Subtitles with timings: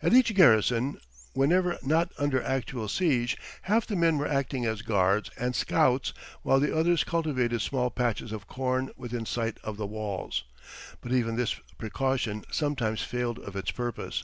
[0.00, 1.00] At each garrison,
[1.32, 6.12] whenever not under actual siege, half of the men were acting as guards and scouts
[6.42, 10.44] while the others cultivated small patches of corn within sight of the walls.
[11.00, 14.22] But even this precaution sometimes failed of its purpose.